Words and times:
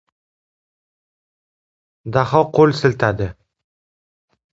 Daho 2.15 2.41
qo‘l 2.59 2.73
siltadi. 2.79 3.29